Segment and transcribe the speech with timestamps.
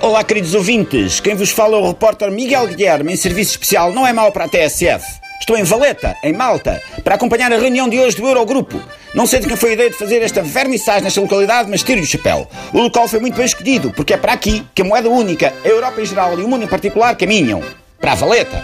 [0.00, 1.18] Olá, queridos ouvintes.
[1.18, 4.44] Quem vos fala é o repórter Miguel Guilherme, em serviço especial Não é Mal para
[4.44, 5.04] a TSF.
[5.40, 8.80] Estou em Valeta, em Malta, para acompanhar a reunião de hoje do Eurogrupo.
[9.12, 12.00] Não sei de quem foi a ideia de fazer esta vernissagem nesta localidade, mas tiro
[12.00, 12.46] o chapéu.
[12.72, 15.68] O local foi muito bem escolhido, porque é para aqui que a moeda única, a
[15.68, 17.60] Europa em geral e o mundo em particular caminham.
[18.00, 18.62] Para a Valeta.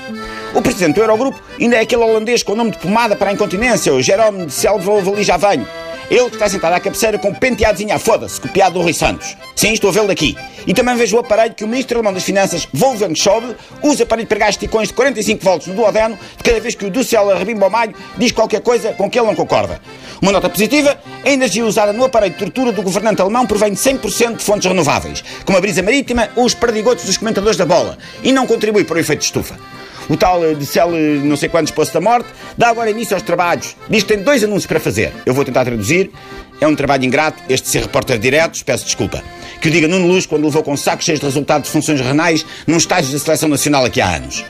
[0.55, 3.33] O presidente do Eurogrupo ainda é aquele holandês com o nome de pomada para a
[3.33, 5.67] incontinência, o Jerome de Selvo Vali Javanho.
[6.11, 9.37] Ele que está sentado à cabeceira com um penteadozinho à foda-se, copiado do Rui Santos.
[9.57, 10.37] Sim, estou a vê-lo daqui.
[10.67, 14.21] E também vejo o aparelho que o ministro alemão das Finanças, Wolfgang Schäuble, usa para
[14.21, 17.69] lhe pregar esticões de 45 volts no duodeno de cada vez que o Dussel Rebimbo
[17.71, 19.81] Malho diz qualquer coisa com que ele não concorda.
[20.21, 23.79] Uma nota positiva, a energia usada no aparelho de tortura do governante alemão provém de
[23.79, 27.99] 100% de fontes renováveis, como a brisa marítima ou os perdigotos dos comentadores da bola,
[28.23, 29.59] e não contribui para o efeito de estufa.
[30.09, 33.15] O tal eh, de Cel eh, não sei quantos poços da morte dá agora início
[33.15, 33.77] aos trabalhos.
[33.89, 35.13] Diz que tem dois anúncios para fazer.
[35.25, 36.11] Eu vou tentar traduzir.
[36.61, 39.23] É um trabalho ingrato, este ser repórter direto, peço desculpa.
[39.61, 42.47] Que o diga Nuno Luz quando levou com sacos cheios de resultados de funções renais
[42.67, 44.45] num estágio da seleção nacional aqui há anos.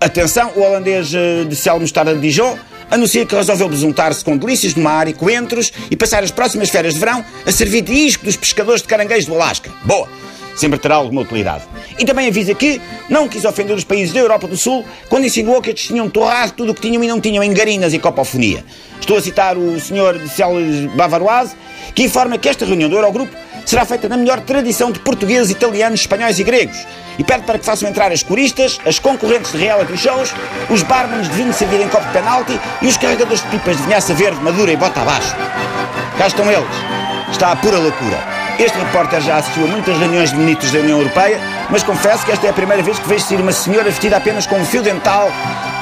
[0.00, 2.56] Atenção, o holandês eh, de Cel Mostarda de Dijon
[2.90, 6.94] anuncia que resolveu besuntar-se com delícias do mar e coentros e passar as próximas férias
[6.94, 9.70] de verão a servir de isco dos pescadores de caranguejos do Alasca.
[9.84, 10.08] Boa!
[10.56, 11.64] Sempre terá alguma utilidade.
[12.00, 15.60] E também avisa que não quis ofender os países da Europa do Sul quando insinuou
[15.60, 18.64] que estes tinham torrado tudo o que tinham e não tinham em garinas e copofonia.
[18.98, 21.54] Estou a citar o senhor de Celes Bavaroise,
[21.94, 26.00] que informa que esta reunião do Eurogrupo será feita na melhor tradição de portugueses, italianos,
[26.00, 26.86] espanhóis e gregos.
[27.18, 30.32] E pede para que façam entrar as coristas, as concorrentes de reality shows,
[30.70, 33.82] os barmanos de vinho servido em copo de penalti e os carregadores de pipas de
[33.82, 35.36] vinhaça verde, madura e bota abaixo.
[36.16, 36.66] Cá estão eles.
[37.30, 38.40] Está a pura loucura.
[38.58, 42.32] Este repórter já assistiu a muitas reuniões de ministros da União Europeia, mas confesso que
[42.32, 44.82] esta é a primeira vez que vejo sair uma senhora vestida apenas com um fio
[44.82, 45.30] dental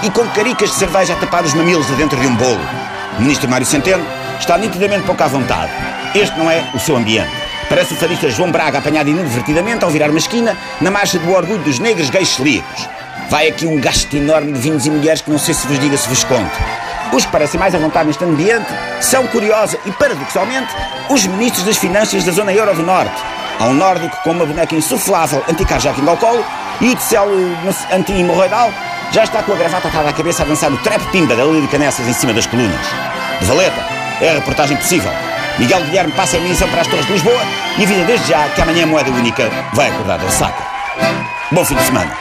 [0.02, 2.60] e com caricas de cerveja a tapar os mamilos de dentro de um bolo.
[3.18, 4.04] O ministro Mário Centeno
[4.38, 5.72] está nitidamente pouco à vontade.
[6.14, 7.30] Este não é o seu ambiente.
[7.68, 11.58] Parece o fadista João Braga apanhado inadvertidamente ao virar uma esquina na marcha do orgulho
[11.58, 12.88] dos negros gays celíacos.
[13.28, 15.96] Vai aqui um gasto enorme de vinhos e mulheres que não sei se vos diga
[15.96, 16.56] se vos conto.
[17.12, 18.68] Os que parecem mais à vontade neste ambiente
[19.00, 20.74] são, curiosa e paradoxalmente,
[21.10, 23.37] os ministros das Finanças da zona euro do Norte.
[23.60, 26.44] Um nórdico com uma boneca insuflável anti-carjacking ao colo
[26.80, 27.26] e o de céu
[27.92, 28.70] anti-hemorroidal
[29.10, 31.62] já está com a gravata atada à cabeça a dançar o trap pimba da Lili
[31.62, 32.86] de Canessas em cima das colunas.
[33.40, 33.82] De Valeta,
[34.20, 35.10] é a reportagem possível.
[35.58, 37.40] Miguel Guilherme passa a emissão para as Torres de Lisboa
[37.78, 40.62] e avisa desde já que amanhã a moeda única vai acordar da saca.
[41.50, 42.16] Bom fim de semana.